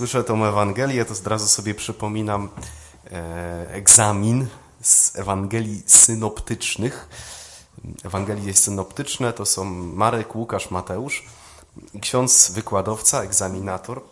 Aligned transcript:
słyszę 0.00 0.24
tą 0.24 0.44
Ewangelię, 0.44 1.04
to 1.04 1.12
od 1.12 1.26
razu 1.26 1.48
sobie 1.48 1.74
przypominam 1.74 2.48
e, 3.10 3.74
egzamin 3.74 4.46
z 4.82 5.16
Ewangelii 5.16 5.82
synoptycznych. 5.86 7.08
Ewangelie 8.04 8.54
synoptyczne 8.54 9.32
to 9.32 9.46
są 9.46 9.64
Marek, 9.64 10.34
Łukasz, 10.34 10.70
Mateusz 10.70 11.24
ksiądz 12.00 12.52
wykładowca, 12.52 13.22
egzaminator, 13.22 14.02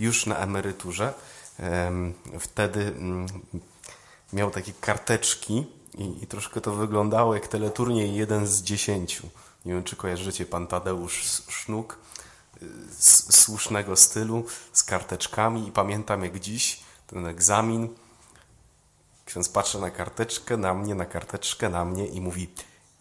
już 0.00 0.26
na 0.26 0.36
emeryturze. 0.36 1.14
Wtedy 2.38 2.80
mm, 2.80 3.26
miał 4.32 4.50
takie 4.50 4.72
karteczki 4.80 5.66
i, 5.98 6.22
i 6.22 6.26
troszkę 6.26 6.60
to 6.60 6.72
wyglądało 6.72 7.34
jak 7.34 7.48
teleturniej 7.48 8.14
jeden 8.14 8.46
z 8.46 8.62
dziesięciu. 8.62 9.28
Nie 9.64 9.72
wiem, 9.72 9.84
czy 9.84 9.96
kojarzycie 9.96 10.46
pan 10.46 10.66
Tadeusz 10.66 11.42
Sznuk 11.48 11.98
słusznego 13.30 13.96
stylu, 13.96 14.44
z 14.72 14.82
karteczkami 14.82 15.68
i 15.68 15.72
pamiętam 15.72 16.24
jak 16.24 16.40
dziś 16.40 16.80
ten 17.06 17.26
egzamin. 17.26 17.94
Ksiądz 19.24 19.48
patrzy 19.48 19.80
na 19.80 19.90
karteczkę, 19.90 20.56
na 20.56 20.74
mnie, 20.74 20.94
na 20.94 21.06
karteczkę, 21.06 21.68
na 21.68 21.84
mnie 21.84 22.06
i 22.06 22.20
mówi, 22.20 22.50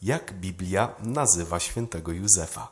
jak 0.01 0.33
Biblia 0.33 0.95
nazywa 0.99 1.59
świętego 1.59 2.11
Józefa. 2.11 2.67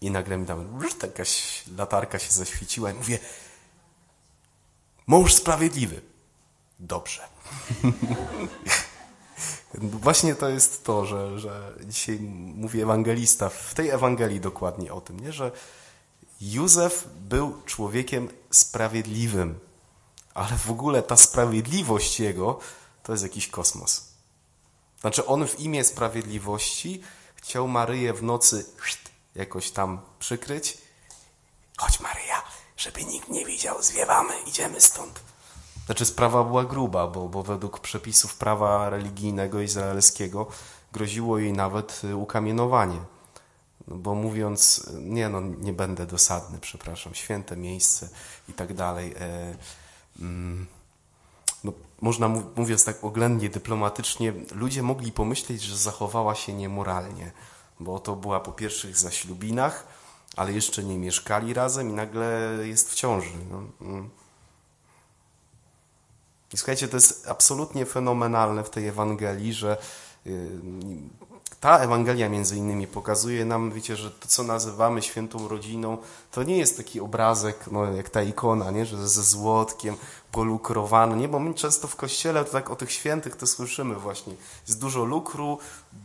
I 0.00 0.10
nagle 0.10 0.38
mi 0.38 0.46
tam 0.46 0.80
jakaś 1.02 1.62
latarka 1.76 2.18
się 2.18 2.32
zaświeciła 2.32 2.90
i 2.90 2.94
mówię, 2.94 3.18
mąż 5.06 5.34
sprawiedliwy. 5.34 6.00
Dobrze. 6.80 7.28
Właśnie 9.82 10.34
to 10.34 10.48
jest 10.48 10.84
to, 10.84 11.06
że, 11.06 11.38
że 11.38 11.72
dzisiaj 11.84 12.18
mówi 12.54 12.82
ewangelista, 12.82 13.48
w 13.48 13.74
tej 13.74 13.88
Ewangelii 13.90 14.40
dokładnie 14.40 14.92
o 14.92 15.00
tym, 15.00 15.20
nie? 15.20 15.32
że 15.32 15.52
Józef 16.40 17.08
był 17.20 17.62
człowiekiem 17.66 18.28
sprawiedliwym, 18.50 19.58
ale 20.34 20.56
w 20.56 20.70
ogóle 20.70 21.02
ta 21.02 21.16
sprawiedliwość 21.16 22.20
jego 22.20 22.58
to 23.02 23.12
jest 23.12 23.24
jakiś 23.24 23.48
kosmos. 23.48 24.04
Znaczy 25.00 25.26
on 25.26 25.48
w 25.48 25.60
imię 25.60 25.84
sprawiedliwości 25.84 27.02
chciał 27.34 27.68
Maryję 27.68 28.14
w 28.14 28.22
nocy 28.22 28.66
jakoś 29.34 29.70
tam 29.70 30.00
przykryć. 30.18 30.78
Chodź 31.76 32.00
Maryja, 32.00 32.42
żeby 32.76 33.04
nikt 33.04 33.28
nie 33.28 33.44
widział, 33.44 33.82
zwiewamy, 33.82 34.34
idziemy 34.46 34.80
stąd. 34.80 35.27
Znaczy 35.88 36.06
sprawa 36.06 36.44
była 36.44 36.64
gruba, 36.64 37.06
bo, 37.06 37.28
bo 37.28 37.42
według 37.42 37.80
przepisów 37.80 38.36
prawa 38.36 38.90
religijnego 38.90 39.60
izraelskiego 39.60 40.46
groziło 40.92 41.38
jej 41.38 41.52
nawet 41.52 42.00
y, 42.04 42.16
ukamienowanie. 42.16 42.98
No 43.86 43.96
bo 43.96 44.14
mówiąc, 44.14 44.90
nie 45.00 45.28
no, 45.28 45.40
nie 45.40 45.72
będę 45.72 46.06
dosadny, 46.06 46.58
przepraszam, 46.60 47.14
święte 47.14 47.56
miejsce 47.56 48.08
i 48.48 48.52
tak 48.52 48.74
dalej. 48.74 49.14
E, 49.20 49.54
mm, 50.20 50.66
no, 51.64 51.72
można, 52.00 52.28
mówiąc 52.56 52.84
tak 52.84 53.04
oględnie, 53.04 53.48
dyplomatycznie, 53.48 54.32
ludzie 54.52 54.82
mogli 54.82 55.12
pomyśleć, 55.12 55.62
że 55.62 55.76
zachowała 55.76 56.34
się 56.34 56.52
niemoralnie, 56.52 57.32
bo 57.80 57.98
to 57.98 58.16
była 58.16 58.40
po 58.40 58.52
pierwszych 58.52 58.96
zaślubinach, 58.96 59.86
ale 60.36 60.52
jeszcze 60.52 60.84
nie 60.84 60.98
mieszkali 60.98 61.54
razem 61.54 61.90
i 61.90 61.92
nagle 61.92 62.54
jest 62.62 62.90
w 62.90 62.94
ciąży. 62.94 63.30
No, 63.50 63.62
mm. 63.80 64.10
I 66.52 66.56
słuchajcie, 66.56 66.88
to 66.88 66.96
jest 66.96 67.28
absolutnie 67.28 67.86
fenomenalne 67.86 68.64
w 68.64 68.70
tej 68.70 68.86
Ewangelii, 68.86 69.52
że 69.52 69.76
y, 70.26 70.48
ta 71.60 71.78
Ewangelia 71.78 72.28
między 72.28 72.56
innymi 72.56 72.86
pokazuje 72.86 73.44
nam, 73.44 73.72
wiecie, 73.72 73.96
że 73.96 74.10
to, 74.10 74.28
co 74.28 74.42
nazywamy 74.42 75.02
świętą 75.02 75.48
rodziną, 75.48 75.98
to 76.30 76.42
nie 76.42 76.58
jest 76.58 76.76
taki 76.76 77.00
obrazek, 77.00 77.64
no, 77.72 77.92
jak 77.92 78.10
ta 78.10 78.22
ikona, 78.22 78.70
nie? 78.70 78.86
że 78.86 79.08
ze 79.08 79.22
złotkiem, 79.22 79.96
polukrowany, 80.32 81.16
nie? 81.16 81.28
Bo 81.28 81.38
my 81.38 81.54
często 81.54 81.88
w 81.88 81.96
kościele 81.96 82.44
to 82.44 82.52
tak 82.52 82.70
o 82.70 82.76
tych 82.76 82.92
świętych 82.92 83.36
to 83.36 83.46
słyszymy 83.46 83.94
właśnie. 83.94 84.34
Jest 84.68 84.80
dużo 84.80 85.04
lukru, 85.04 85.58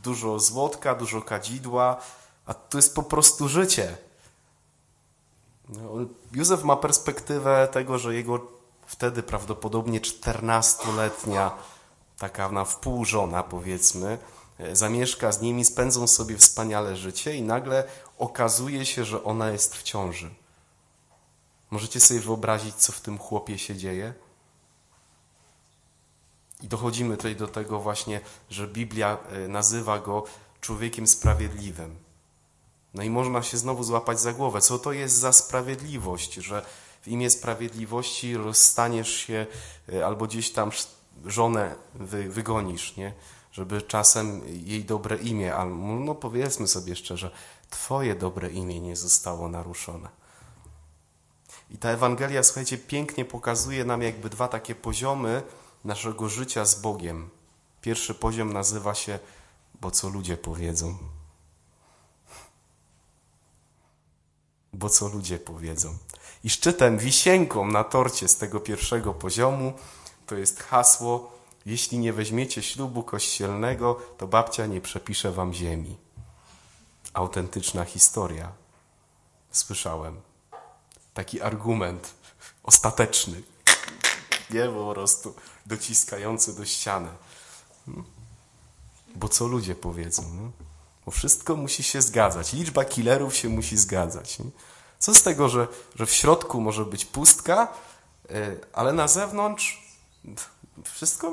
dużo 0.03 0.39
złotka, 0.39 0.95
dużo 0.95 1.21
kadzidła, 1.21 1.97
a 2.45 2.53
to 2.53 2.77
jest 2.77 2.95
po 2.95 3.03
prostu 3.03 3.47
życie. 3.47 3.97
No, 5.69 5.89
Józef 6.33 6.63
ma 6.63 6.75
perspektywę 6.75 7.67
tego, 7.71 7.97
że 7.97 8.15
jego 8.15 8.62
wtedy 8.93 9.23
prawdopodobnie 9.23 10.01
14-letnia, 10.01 11.51
taka 12.17 12.49
na 12.49 12.65
wpół 12.65 13.05
żona 13.05 13.43
powiedzmy, 13.43 14.17
e, 14.59 14.75
zamieszka 14.75 15.31
z 15.31 15.41
nimi, 15.41 15.65
spędzą 15.65 16.07
sobie 16.07 16.37
wspaniale 16.37 16.95
życie 16.95 17.35
i 17.35 17.41
nagle 17.41 17.83
okazuje 18.17 18.85
się, 18.85 19.05
że 19.05 19.23
ona 19.23 19.49
jest 19.49 19.75
w 19.75 19.83
ciąży. 19.83 20.29
Możecie 21.71 21.99
sobie 21.99 22.19
wyobrazić, 22.19 22.75
co 22.75 22.91
w 22.91 23.01
tym 23.01 23.17
chłopie 23.17 23.57
się 23.57 23.75
dzieje? 23.75 24.13
I 26.61 26.67
dochodzimy 26.67 27.17
tutaj 27.17 27.35
do 27.35 27.47
tego 27.47 27.79
właśnie, 27.79 28.21
że 28.49 28.67
Biblia 28.67 29.17
e, 29.17 29.47
nazywa 29.47 29.99
go 29.99 30.23
człowiekiem 30.61 31.07
sprawiedliwym. 31.07 31.95
No 32.93 33.03
i 33.03 33.09
można 33.09 33.43
się 33.43 33.57
znowu 33.57 33.83
złapać 33.83 34.19
za 34.19 34.33
głowę. 34.33 34.61
Co 34.61 34.79
to 34.79 34.91
jest 34.91 35.15
za 35.15 35.33
sprawiedliwość, 35.33 36.33
że 36.33 36.65
w 37.03 37.07
imię 37.07 37.29
sprawiedliwości 37.29 38.37
rozstaniesz 38.37 39.11
się 39.15 39.45
e, 39.93 40.05
albo 40.05 40.25
gdzieś 40.25 40.51
tam 40.51 40.71
żonę 41.25 41.75
wy, 41.93 42.29
wygonisz, 42.29 42.95
nie? 42.97 43.13
żeby 43.51 43.81
czasem 43.81 44.41
jej 44.47 44.85
dobre 44.85 45.17
imię, 45.17 45.55
albo 45.55 45.75
no 45.75 46.15
powiedzmy 46.15 46.67
sobie 46.67 46.95
szczerze, 46.95 47.31
Twoje 47.73 48.15
dobre 48.15 48.49
imię 48.49 48.79
nie 48.79 48.95
zostało 48.95 49.49
naruszone. 49.49 50.09
I 51.69 51.77
ta 51.77 51.89
Ewangelia, 51.89 52.43
słuchajcie, 52.43 52.77
pięknie 52.77 53.25
pokazuje 53.25 53.85
nam 53.85 54.01
jakby 54.01 54.29
dwa 54.29 54.47
takie 54.47 54.75
poziomy 54.75 55.43
naszego 55.83 56.29
życia 56.29 56.65
z 56.65 56.81
Bogiem. 56.81 57.29
Pierwszy 57.81 58.15
poziom 58.15 58.53
nazywa 58.53 58.95
się, 58.95 59.19
bo 59.81 59.91
co 59.91 60.09
ludzie 60.09 60.37
powiedzą. 60.37 60.97
Bo 64.73 64.89
co 64.89 65.07
ludzie 65.07 65.37
powiedzą. 65.37 65.97
I 66.43 66.49
szczytem, 66.49 66.97
wisienką 66.97 67.67
na 67.67 67.83
torcie 67.83 68.27
z 68.27 68.37
tego 68.37 68.59
pierwszego 68.59 69.13
poziomu 69.13 69.73
to 70.25 70.35
jest 70.35 70.63
hasło: 70.63 71.31
Jeśli 71.65 71.97
nie 71.97 72.13
weźmiecie 72.13 72.63
ślubu 72.63 73.03
kościelnego, 73.03 73.99
to 74.17 74.27
babcia 74.27 74.65
nie 74.65 74.81
przepisze 74.81 75.31
wam 75.31 75.53
ziemi. 75.53 75.97
Autentyczna 77.13 77.85
historia. 77.85 78.51
Słyszałem. 79.51 80.21
Taki 81.13 81.41
argument 81.41 82.13
ostateczny. 82.63 83.41
Nie 84.49 84.65
po 84.65 84.93
prostu 84.93 85.35
dociskający 85.65 86.55
do 86.55 86.65
ściany. 86.65 87.09
Bo 89.15 89.29
co 89.29 89.47
ludzie 89.47 89.75
powiedzą? 89.75 90.23
No? 90.41 90.51
Bo 91.05 91.11
wszystko 91.11 91.55
musi 91.55 91.83
się 91.83 92.01
zgadzać. 92.01 92.53
Liczba 92.53 92.85
killerów 92.85 93.35
się 93.35 93.49
musi 93.49 93.77
zgadzać. 93.77 94.39
Nie? 94.39 94.45
Co 95.03 95.15
z 95.15 95.23
tego, 95.23 95.49
że, 95.49 95.67
że 95.95 96.05
w 96.05 96.13
środku 96.13 96.61
może 96.61 96.85
być 96.85 97.05
pustka, 97.05 97.67
e, 98.29 98.55
ale 98.73 98.93
na 98.93 99.07
zewnątrz 99.07 99.97
wszystko 100.83 101.31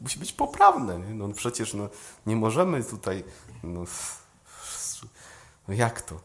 musi 0.00 0.18
być 0.18 0.32
poprawne. 0.32 0.98
No 0.98 1.28
przecież 1.28 1.74
no, 1.74 1.88
nie 2.26 2.36
możemy 2.36 2.84
tutaj. 2.84 3.24
No, 3.62 3.84
no 5.68 5.74
jak 5.74 6.02
to? 6.02 6.20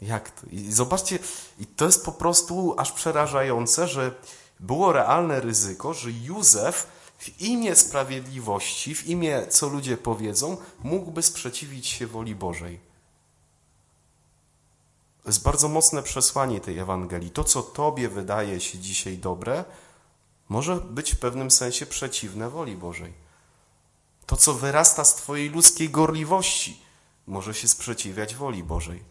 Jak 0.00 0.30
to? 0.30 0.46
I 0.50 0.72
zobaczcie, 0.72 1.18
i 1.58 1.66
to 1.66 1.84
jest 1.84 2.04
po 2.04 2.12
prostu 2.12 2.74
aż 2.78 2.92
przerażające, 2.92 3.88
że 3.88 4.14
było 4.60 4.92
realne 4.92 5.40
ryzyko, 5.40 5.94
że 5.94 6.10
Józef 6.10 6.86
w 7.18 7.40
imię 7.40 7.76
sprawiedliwości, 7.76 8.94
w 8.94 9.06
imię 9.06 9.46
co 9.48 9.68
ludzie 9.68 9.96
powiedzą, 9.96 10.56
mógłby 10.82 11.22
sprzeciwić 11.22 11.86
się 11.86 12.06
woli 12.06 12.34
Bożej. 12.34 12.91
To 15.22 15.28
jest 15.28 15.42
bardzo 15.42 15.68
mocne 15.68 16.02
przesłanie 16.02 16.60
tej 16.60 16.78
Ewangelii. 16.78 17.30
To, 17.30 17.44
co 17.44 17.62
Tobie 17.62 18.08
wydaje 18.08 18.60
się 18.60 18.78
dzisiaj 18.78 19.18
dobre, 19.18 19.64
może 20.48 20.76
być 20.76 21.14
w 21.14 21.18
pewnym 21.18 21.50
sensie 21.50 21.86
przeciwne 21.86 22.50
woli 22.50 22.76
Bożej. 22.76 23.12
To, 24.26 24.36
co 24.36 24.54
wyrasta 24.54 25.04
z 25.04 25.14
Twojej 25.14 25.48
ludzkiej 25.50 25.90
gorliwości, 25.90 26.80
może 27.26 27.54
się 27.54 27.68
sprzeciwiać 27.68 28.34
woli 28.34 28.64
Bożej. 28.64 29.02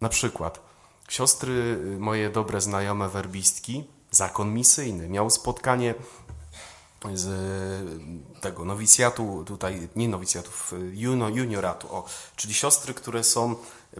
Na 0.00 0.08
przykład, 0.08 0.60
siostry 1.08 1.78
moje 1.98 2.30
dobre 2.30 2.60
znajome 2.60 3.08
werbistki, 3.08 3.84
zakon 4.10 4.54
misyjny, 4.54 5.08
miał 5.08 5.30
spotkanie 5.30 5.94
z 7.14 7.28
tego 8.40 8.64
nowicjatu, 8.64 9.44
tutaj 9.46 9.88
nie 9.96 10.08
nowicjatów, 10.08 10.72
junioratu, 10.92 11.94
o, 11.94 12.04
czyli 12.36 12.54
siostry, 12.54 12.94
które 12.94 13.24
są 13.24 13.54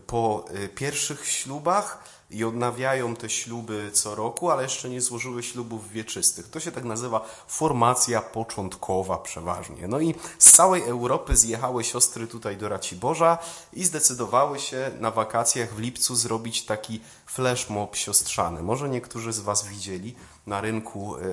po 0.07 0.45
e, 0.49 0.69
pierwszych 0.69 1.27
ślubach 1.27 2.05
i 2.33 2.45
odnawiają 2.45 3.17
te 3.17 3.31
śluby 3.31 3.91
co 3.93 4.15
roku, 4.15 4.51
ale 4.51 4.63
jeszcze 4.63 4.89
nie 4.89 5.01
złożyły 5.01 5.43
ślubów 5.43 5.91
wieczystych. 5.91 6.51
To 6.51 6.61
się 6.61 6.73
tak 6.73 6.85
nazywa 6.85 7.25
formacja 7.47 8.23
początkowa 8.23 9.19
przeważnie. 9.19 9.89
No 9.89 10.01
i 10.01 10.15
z 10.39 10.53
całej 10.53 10.83
Europy 10.83 11.37
zjechały 11.37 11.85
siostry 11.85 12.27
tutaj 12.27 12.57
do 12.57 12.69
Raciborza 12.69 13.39
i 13.73 13.85
zdecydowały 13.85 14.61
się 14.61 14.91
na 15.01 15.11
wakacjach 15.11 15.75
w 15.75 15.79
lipcu 15.79 16.17
zrobić 16.17 16.65
taki 16.65 17.01
flash 17.27 17.71
mob 17.71 17.97
siostrzany. 17.97 18.63
Może 18.63 18.89
niektórzy 18.89 19.33
z 19.33 19.41
Was 19.41 19.67
widzieli 19.67 20.15
na 20.47 20.61
rynku 20.61 21.17
e, 21.17 21.21
e, 21.21 21.25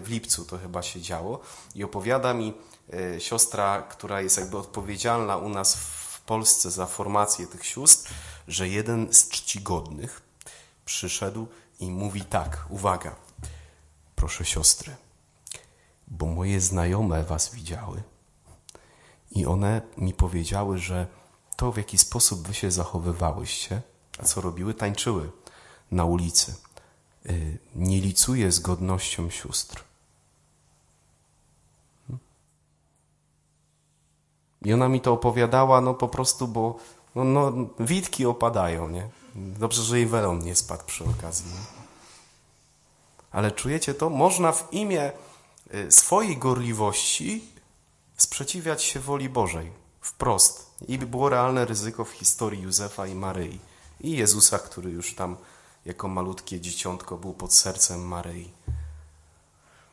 w 0.00 0.08
lipcu 0.08 0.44
to 0.44 0.58
chyba 0.58 0.82
się 0.82 1.00
działo 1.00 1.40
i 1.74 1.84
opowiada 1.84 2.34
mi 2.34 2.54
e, 2.92 3.20
siostra, 3.20 3.82
która 3.82 4.20
jest 4.20 4.38
jakby 4.38 4.58
odpowiedzialna 4.58 5.36
u 5.36 5.48
nas 5.48 5.76
w 5.76 6.20
Polsce 6.20 6.70
za 6.70 6.86
formację 6.86 7.46
tych 7.46 7.66
sióstr, 7.66 8.10
że 8.48 8.68
jeden 8.68 9.12
z 9.12 9.28
czcigodnych 9.28 10.27
przyszedł 10.88 11.46
i 11.80 11.90
mówi 11.90 12.24
tak, 12.24 12.66
uwaga, 12.68 13.16
proszę 14.16 14.44
siostry, 14.44 14.96
bo 16.08 16.26
moje 16.26 16.60
znajome 16.60 17.24
was 17.24 17.54
widziały 17.54 18.02
i 19.30 19.46
one 19.46 19.82
mi 19.98 20.14
powiedziały, 20.14 20.78
że 20.78 21.06
to 21.56 21.72
w 21.72 21.76
jaki 21.76 21.98
sposób 21.98 22.48
wy 22.48 22.54
się 22.54 22.70
zachowywałyście, 22.70 23.82
a 24.18 24.24
co 24.24 24.40
robiły, 24.40 24.74
tańczyły 24.74 25.30
na 25.90 26.04
ulicy, 26.04 26.54
y, 27.26 27.58
nie 27.74 28.00
licuje 28.00 28.52
z 28.52 28.60
godnością 28.60 29.30
sióstr. 29.30 29.84
Hmm? 32.06 32.20
I 34.62 34.72
ona 34.72 34.88
mi 34.88 35.00
to 35.00 35.12
opowiadała, 35.12 35.80
no 35.80 35.94
po 35.94 36.08
prostu, 36.08 36.48
bo 36.48 36.78
no, 37.14 37.24
no, 37.24 37.52
witki 37.80 38.26
opadają, 38.26 38.88
nie? 38.88 39.08
Dobrze, 39.38 39.82
że 39.82 39.98
jej 39.98 40.06
welon 40.06 40.38
nie 40.38 40.56
spadł 40.56 40.84
przy 40.84 41.04
okazji. 41.04 41.52
Ale 43.30 43.50
czujecie 43.50 43.94
to? 43.94 44.10
Można 44.10 44.52
w 44.52 44.72
imię 44.72 45.12
y, 45.74 45.92
swojej 45.92 46.36
gorliwości 46.36 47.44
sprzeciwiać 48.16 48.82
się 48.82 49.00
woli 49.00 49.28
Bożej. 49.28 49.72
Wprost. 50.00 50.70
I 50.88 50.98
było 50.98 51.28
realne 51.28 51.64
ryzyko 51.64 52.04
w 52.04 52.10
historii 52.10 52.62
Józefa 52.62 53.06
i 53.06 53.14
Maryi. 53.14 53.58
I 54.00 54.10
Jezusa, 54.10 54.58
który 54.58 54.90
już 54.90 55.14
tam 55.14 55.36
jako 55.84 56.08
malutkie 56.08 56.60
dzieciątko 56.60 57.16
był 57.16 57.34
pod 57.34 57.54
sercem 57.54 58.08
Maryi. 58.08 58.50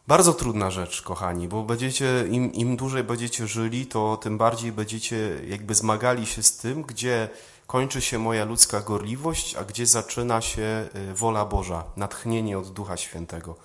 Bardzo 0.08 0.34
trudna 0.34 0.72
rzecz, 0.72 1.02
kochani, 1.02 1.48
bo 1.48 1.64
będziecie, 1.64 2.28
im, 2.32 2.54
im 2.54 2.78
dłużej 2.78 3.04
będziecie 3.04 3.48
żyli, 3.48 3.86
to 3.86 4.18
tym 4.18 4.38
bardziej 4.38 4.72
będziecie 4.72 5.40
jakby 5.48 5.76
zmagali 5.76 6.26
się 6.26 6.44
z 6.44 6.58
tym, 6.58 6.84
gdzie 6.84 7.30
kończy 7.68 8.02
się 8.02 8.20
moja 8.20 8.46
ludzka 8.46 8.82
gorliwość, 8.82 9.56
a 9.56 9.64
gdzie 9.64 9.88
zaczyna 9.88 10.42
się 10.42 10.90
y, 11.12 11.14
wola 11.14 11.46
Boża, 11.46 11.84
natchnienie 11.98 12.58
od 12.58 12.74
Ducha 12.74 12.98
Świętego. 12.98 13.56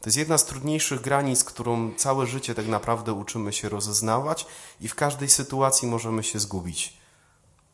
To 0.00 0.08
jest 0.08 0.18
jedna 0.18 0.38
z 0.38 0.44
trudniejszych 0.44 1.00
granic, 1.00 1.44
którą 1.44 1.94
całe 1.94 2.26
życie 2.26 2.54
tak 2.54 2.66
naprawdę 2.66 3.12
uczymy 3.12 3.52
się 3.52 3.68
rozeznawać 3.68 4.46
i 4.80 4.88
w 4.88 4.94
każdej 4.94 5.28
sytuacji 5.28 5.88
możemy 5.88 6.22
się 6.22 6.38
zgubić. 6.38 7.02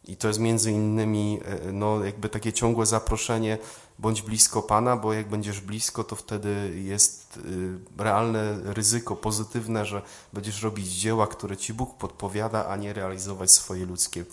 I 0.04 0.16
to 0.16 0.28
jest 0.28 0.40
między 0.40 0.72
innymi 0.72 1.40
y, 1.68 1.72
no, 1.72 2.04
jakby 2.04 2.28
takie 2.28 2.52
ciągłe 2.52 2.86
zaproszenie 2.86 3.58
bądź 3.98 4.22
blisko 4.22 4.62
Pana, 4.62 4.96
bo 4.96 5.12
jak 5.12 5.28
będziesz 5.28 5.60
blisko, 5.60 6.04
to 6.04 6.16
wtedy 6.16 6.80
jest 6.84 7.36
y, 7.36 7.78
realne 7.98 8.58
ryzyko 8.64 9.16
pozytywne, 9.16 9.86
że 9.86 10.02
będziesz 10.32 10.62
robić 10.62 10.86
dzieła, 10.88 11.26
które 11.26 11.56
Ci 11.56 11.74
Bóg 11.74 11.94
podpowiada, 11.94 12.66
a 12.66 12.76
nie 12.76 12.92
realizować 12.92 13.52
swoje 13.52 13.86
ludzkie 13.86 14.24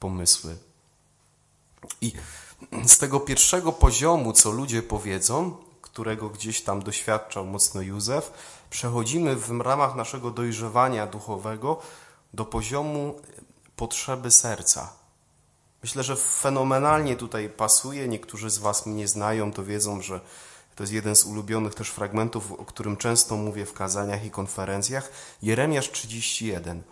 pomysły. 0.00 0.67
I 2.00 2.12
z 2.86 2.98
tego 2.98 3.20
pierwszego 3.20 3.72
poziomu, 3.72 4.32
co 4.32 4.50
ludzie 4.50 4.82
powiedzą, 4.82 5.56
którego 5.82 6.28
gdzieś 6.28 6.62
tam 6.62 6.82
doświadczał 6.82 7.46
mocno 7.46 7.80
Józef, 7.80 8.32
przechodzimy 8.70 9.36
w 9.36 9.60
ramach 9.60 9.94
naszego 9.94 10.30
dojrzewania 10.30 11.06
duchowego 11.06 11.80
do 12.34 12.44
poziomu 12.44 13.20
potrzeby 13.76 14.30
serca. 14.30 14.92
Myślę, 15.82 16.02
że 16.02 16.16
fenomenalnie 16.16 17.16
tutaj 17.16 17.48
pasuje. 17.48 18.08
Niektórzy 18.08 18.50
z 18.50 18.58
Was 18.58 18.86
mnie 18.86 19.08
znają, 19.08 19.52
to 19.52 19.64
wiedzą, 19.64 20.02
że 20.02 20.20
to 20.74 20.82
jest 20.82 20.92
jeden 20.92 21.16
z 21.16 21.24
ulubionych 21.24 21.74
też 21.74 21.88
fragmentów, 21.88 22.52
o 22.52 22.64
którym 22.64 22.96
często 22.96 23.36
mówię 23.36 23.66
w 23.66 23.72
kazaniach 23.72 24.24
i 24.24 24.30
konferencjach. 24.30 25.10
Jeremiasz 25.42 25.90
31. 25.90 26.82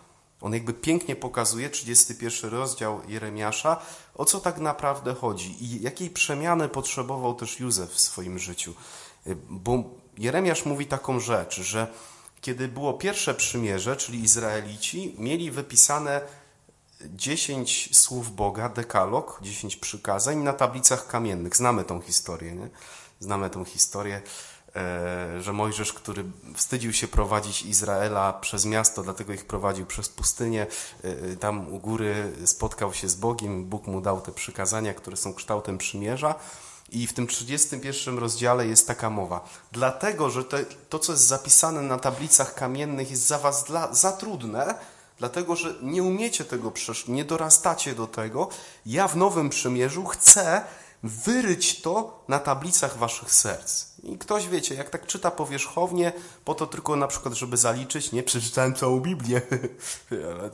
On 0.41 0.53
jakby 0.53 0.73
pięknie 0.73 1.15
pokazuje, 1.15 1.69
31 1.69 2.51
rozdział 2.51 3.01
Jeremiasza, 3.07 3.81
o 4.15 4.25
co 4.25 4.39
tak 4.39 4.57
naprawdę 4.57 5.13
chodzi 5.13 5.63
i 5.63 5.81
jakiej 5.81 6.09
przemiany 6.09 6.69
potrzebował 6.69 7.35
też 7.35 7.59
Józef 7.59 7.91
w 7.91 7.99
swoim 7.99 8.39
życiu. 8.39 8.73
Bo 9.49 9.83
Jeremiasz 10.17 10.65
mówi 10.65 10.85
taką 10.85 11.19
rzecz, 11.19 11.61
że 11.61 11.87
kiedy 12.41 12.67
było 12.67 12.93
pierwsze 12.93 13.33
przymierze, 13.33 13.95
czyli 13.95 14.23
Izraelici, 14.23 15.15
mieli 15.17 15.51
wypisane 15.51 16.21
10 17.01 17.89
słów 17.97 18.35
Boga, 18.35 18.69
dekalog, 18.69 19.39
10 19.41 19.75
przykazań 19.75 20.37
na 20.37 20.53
tablicach 20.53 21.07
kamiennych. 21.07 21.57
Znamy 21.57 21.83
tą 21.83 22.01
historię, 22.01 22.51
nie? 22.51 22.69
Znamy 23.19 23.49
tą 23.49 23.65
historię. 23.65 24.21
E, 24.77 25.41
że 25.41 25.53
Mojżesz, 25.53 25.93
który 25.93 26.23
wstydził 26.55 26.93
się 26.93 27.07
prowadzić 27.07 27.61
Izraela 27.61 28.33
przez 28.33 28.65
miasto, 28.65 29.03
dlatego 29.03 29.33
ich 29.33 29.45
prowadził 29.45 29.85
przez 29.85 30.09
pustynię, 30.09 30.61
e, 31.03 31.07
e, 31.07 31.35
tam 31.35 31.73
u 31.73 31.79
góry 31.79 32.33
spotkał 32.45 32.93
się 32.93 33.09
z 33.09 33.15
Bogiem, 33.15 33.65
Bóg 33.65 33.87
mu 33.87 34.01
dał 34.01 34.21
te 34.21 34.31
przykazania, 34.31 34.93
które 34.93 35.17
są 35.17 35.33
kształtem 35.33 35.77
przymierza. 35.77 36.35
I 36.89 37.07
w 37.07 37.13
tym 37.13 37.27
31 37.27 38.17
rozdziale 38.17 38.67
jest 38.67 38.87
taka 38.87 39.09
mowa. 39.09 39.49
Dlatego, 39.71 40.29
że 40.29 40.43
te, 40.43 40.65
to, 40.89 40.99
co 40.99 41.11
jest 41.11 41.27
zapisane 41.27 41.81
na 41.81 41.97
tablicach 41.99 42.53
kamiennych, 42.53 43.11
jest 43.11 43.27
za 43.27 43.37
was 43.37 43.63
dla, 43.63 43.93
za 43.93 44.11
trudne, 44.11 44.75
dlatego, 45.19 45.55
że 45.55 45.75
nie 45.81 46.03
umiecie 46.03 46.45
tego, 46.45 46.71
nie 47.07 47.25
dorastacie 47.25 47.95
do 47.95 48.07
tego, 48.07 48.49
ja 48.85 49.07
w 49.07 49.17
Nowym 49.17 49.49
Przymierzu 49.49 50.05
chcę 50.05 50.61
wyryć 51.03 51.81
to 51.81 52.23
na 52.27 52.39
tablicach 52.39 52.97
waszych 52.97 53.33
serc. 53.33 53.85
I 54.03 54.17
ktoś, 54.17 54.47
wiecie, 54.47 54.75
jak 54.75 54.89
tak 54.89 55.05
czyta 55.05 55.31
powierzchownie, 55.31 56.13
po 56.45 56.55
to 56.55 56.67
tylko 56.67 56.95
na 56.95 57.07
przykład, 57.07 57.33
żeby 57.33 57.57
zaliczyć, 57.57 58.11
nie 58.11 58.23
przeczytałem 58.23 58.75
całą 58.75 58.99
Biblię, 58.99 59.41
ale 60.39 60.49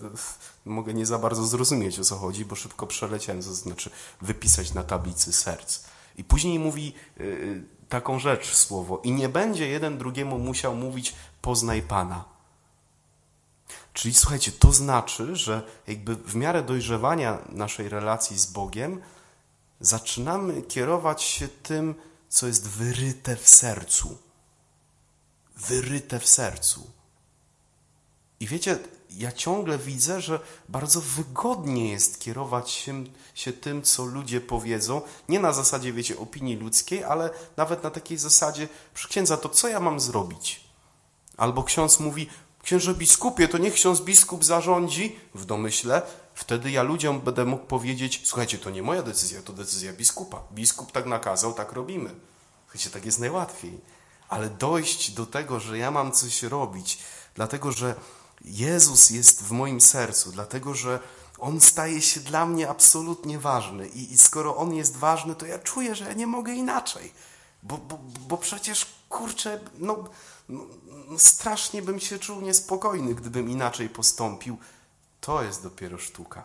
mogę 0.65 0.93
nie 0.93 1.05
za 1.05 1.19
bardzo 1.19 1.45
zrozumieć, 1.45 1.99
o 1.99 2.03
co 2.03 2.15
chodzi, 2.15 2.45
bo 2.45 2.55
szybko 2.55 2.87
przeleciałem, 2.87 3.43
to 3.43 3.53
znaczy 3.53 3.89
wypisać 4.21 4.73
na 4.73 4.83
tablicy 4.83 5.33
serc. 5.33 5.83
I 6.17 6.23
później 6.23 6.59
mówi 6.59 6.93
yy, 7.17 7.63
taką 7.89 8.19
rzecz 8.19 8.55
słowo 8.55 9.01
i 9.03 9.11
nie 9.11 9.29
będzie 9.29 9.67
jeden 9.67 9.97
drugiemu 9.97 10.39
musiał 10.39 10.75
mówić 10.75 11.15
poznaj 11.41 11.81
Pana. 11.81 12.25
Czyli 13.93 14.13
słuchajcie, 14.13 14.51
to 14.51 14.71
znaczy, 14.71 15.35
że 15.35 15.61
jakby 15.87 16.15
w 16.15 16.35
miarę 16.35 16.63
dojrzewania 16.63 17.37
naszej 17.49 17.89
relacji 17.89 18.39
z 18.39 18.45
Bogiem 18.45 19.01
zaczynamy 19.79 20.61
kierować 20.61 21.23
się 21.23 21.47
tym, 21.47 21.95
co 22.29 22.47
jest 22.47 22.69
wyryte 22.69 23.35
w 23.35 23.49
sercu. 23.49 24.17
Wyryte 25.55 26.19
w 26.19 26.27
sercu. 26.27 26.91
I 28.39 28.47
wiecie, 28.47 28.79
ja 29.09 29.31
ciągle 29.31 29.77
widzę, 29.77 30.21
że 30.21 30.39
bardzo 30.69 31.01
wygodnie 31.01 31.91
jest 31.91 32.19
kierować 32.19 32.71
się, 32.71 33.03
się 33.35 33.53
tym, 33.53 33.81
co 33.81 34.05
ludzie 34.05 34.41
powiedzą, 34.41 35.01
nie 35.29 35.39
na 35.39 35.53
zasadzie, 35.53 35.93
wiecie, 35.93 36.19
opinii 36.19 36.55
ludzkiej, 36.55 37.03
ale 37.03 37.29
nawet 37.57 37.83
na 37.83 37.89
takiej 37.89 38.17
zasadzie, 38.17 38.67
przy 38.93 39.07
księdza, 39.07 39.37
to 39.37 39.49
co 39.49 39.67
ja 39.67 39.79
mam 39.79 39.99
zrobić? 39.99 40.61
Albo 41.37 41.63
ksiądz 41.63 41.99
mówi, 41.99 42.29
księże 42.63 42.95
biskupie, 42.95 43.47
to 43.47 43.57
niech 43.57 43.73
ksiądz 43.73 44.01
biskup 44.01 44.45
zarządzi, 44.45 45.15
w 45.35 45.45
domyśle, 45.45 46.01
wtedy 46.35 46.71
ja 46.71 46.83
ludziom 46.83 47.21
będę 47.21 47.45
mógł 47.45 47.65
powiedzieć, 47.65 48.21
słuchajcie, 48.25 48.57
to 48.57 48.69
nie 48.69 48.83
moja 48.83 49.03
decyzja, 49.03 49.41
to 49.41 49.53
decyzja 49.53 49.93
biskupa. 49.93 50.41
Biskup 50.51 50.91
tak 50.91 51.05
nakazał, 51.05 51.53
tak 51.53 51.71
robimy. 51.71 52.15
Wiecie, 52.73 52.89
tak 52.89 53.05
jest 53.05 53.19
najłatwiej. 53.19 53.81
Ale 54.29 54.49
dojść 54.49 55.11
do 55.11 55.25
tego, 55.25 55.59
że 55.59 55.77
ja 55.77 55.91
mam 55.91 56.11
coś 56.11 56.43
robić, 56.43 56.99
dlatego 57.35 57.71
że 57.71 57.95
Jezus 58.45 59.09
jest 59.09 59.43
w 59.43 59.51
moim 59.51 59.81
sercu, 59.81 60.31
dlatego 60.31 60.73
że 60.73 60.99
On 61.39 61.61
staje 61.61 62.01
się 62.01 62.19
dla 62.19 62.45
mnie 62.45 62.69
absolutnie 62.69 63.39
ważny. 63.39 63.87
I, 63.87 64.13
i 64.13 64.17
skoro 64.17 64.57
On 64.57 64.73
jest 64.73 64.97
ważny, 64.97 65.35
to 65.35 65.45
ja 65.45 65.59
czuję, 65.59 65.95
że 65.95 66.05
ja 66.05 66.13
nie 66.13 66.27
mogę 66.27 66.53
inaczej. 66.53 67.13
Bo, 67.63 67.77
bo, 67.77 67.99
bo 68.27 68.37
przecież, 68.37 68.87
kurczę, 69.09 69.59
no, 69.77 70.03
no, 70.49 70.65
no 71.07 71.19
strasznie 71.19 71.81
bym 71.81 71.99
się 71.99 72.19
czuł 72.19 72.41
niespokojny, 72.41 73.15
gdybym 73.15 73.49
inaczej 73.49 73.89
postąpił. 73.89 74.57
To 75.23 75.43
jest 75.43 75.63
dopiero 75.63 75.97
sztuka. 75.97 76.43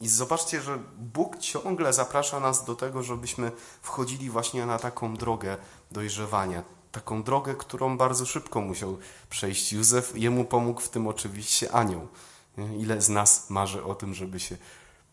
I 0.00 0.08
zobaczcie, 0.08 0.62
że 0.62 0.78
Bóg 0.98 1.38
ciągle 1.38 1.92
zaprasza 1.92 2.40
nas 2.40 2.64
do 2.64 2.74
tego, 2.74 3.02
żebyśmy 3.02 3.52
wchodzili 3.82 4.30
właśnie 4.30 4.66
na 4.66 4.78
taką 4.78 5.16
drogę 5.16 5.56
dojrzewania. 5.90 6.62
Taką 6.92 7.22
drogę, 7.22 7.54
którą 7.54 7.96
bardzo 7.96 8.26
szybko 8.26 8.60
musiał 8.60 8.98
przejść 9.30 9.72
Józef. 9.72 10.12
Jemu 10.16 10.44
pomógł 10.44 10.80
w 10.80 10.88
tym 10.88 11.06
oczywiście 11.06 11.72
anioł. 11.72 12.08
Ile 12.78 13.02
z 13.02 13.08
nas 13.08 13.50
marzy 13.50 13.84
o 13.84 13.94
tym, 13.94 14.14
żeby 14.14 14.40
się 14.40 14.56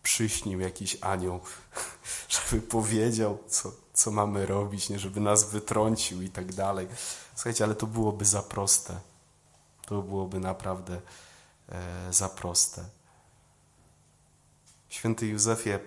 przyśnił 0.04 0.60
jakiś 0.60 0.98
anioł, 1.02 1.40
żeby 2.50 2.62
powiedział, 2.62 3.38
co, 3.48 3.72
co 3.94 4.12
mamy 4.12 4.46
robić, 4.46 4.90
nie 4.90 5.00
żeby 5.00 5.20
nas 5.20 5.50
wytrącił 5.50 6.22
i 6.22 6.30
tak 6.30 6.54
dalej. 6.54 6.88
Słuchajcie, 7.36 7.64
ale 7.64 7.76
to 7.76 7.88
byłoby 7.88 8.26
za 8.26 8.44
proste. 8.44 9.10
To 9.90 10.02
byłoby 10.02 10.40
naprawdę 10.40 11.02
e, 11.70 12.14
za 12.14 12.30
proste. 12.30 12.86
Święty 14.90 15.28
Józefie, 15.28 15.80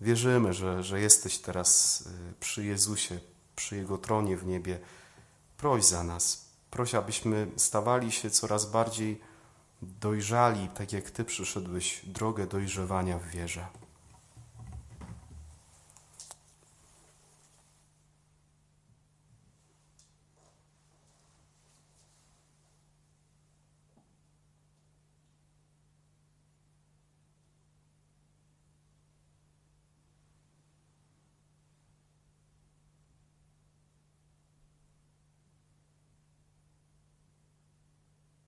wierzymy, 0.00 0.52
że, 0.52 0.82
że 0.82 1.00
jesteś 1.00 1.38
teraz 1.38 2.02
e, 2.06 2.34
przy 2.40 2.64
Jezusie, 2.64 3.18
przy 3.56 3.76
Jego 3.76 3.98
tronie 3.98 4.36
w 4.36 4.46
niebie. 4.46 4.78
Proś 5.56 5.84
za 5.84 6.02
nas. 6.02 6.44
Proś, 6.70 6.94
abyśmy 6.94 7.50
stawali 7.56 8.12
się 8.12 8.30
coraz 8.30 8.66
bardziej 8.66 9.20
dojrzali, 9.82 10.68
tak 10.68 10.92
jak 10.92 11.10
Ty 11.10 11.24
przyszedłeś 11.24 12.00
drogę 12.06 12.46
dojrzewania 12.46 13.18
w 13.18 13.26
wierze. 13.26 13.66